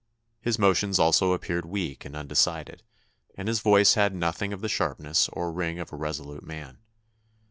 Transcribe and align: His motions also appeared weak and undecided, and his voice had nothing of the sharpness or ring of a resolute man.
His 0.41 0.57
motions 0.57 0.97
also 0.97 1.31
appeared 1.31 1.63
weak 1.63 2.05
and 2.05 2.15
undecided, 2.15 2.81
and 3.37 3.47
his 3.47 3.59
voice 3.59 3.93
had 3.93 4.15
nothing 4.15 4.51
of 4.51 4.61
the 4.61 4.67
sharpness 4.67 5.29
or 5.29 5.51
ring 5.53 5.77
of 5.77 5.93
a 5.93 5.95
resolute 5.95 6.41
man. 6.43 6.79